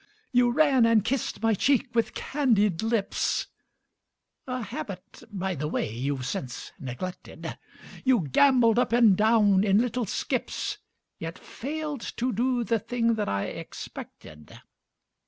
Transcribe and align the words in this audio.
You 0.31 0.49
ran 0.49 0.87
and 0.87 1.05
kissed 1.05 1.43
my 1.43 1.53
cheek 1.53 1.93
with 1.93 2.15
candied 2.15 2.81
lips, 2.81 3.45
A 4.47 4.63
habit, 4.63 5.21
by 5.31 5.53
the 5.53 5.67
way, 5.67 5.93
you've 5.93 6.25
since 6.25 6.71
neglected; 6.79 7.55
You 8.03 8.21
gambolled 8.21 8.79
up 8.79 8.93
and 8.93 9.15
down 9.15 9.63
in 9.63 9.77
little 9.77 10.07
skips, 10.07 10.79
Yet 11.19 11.37
failed 11.37 12.01
to 12.17 12.33
do 12.33 12.63
the 12.63 12.79
thing 12.79 13.13
that 13.13 13.29
I 13.29 13.43
expected. 13.45 14.59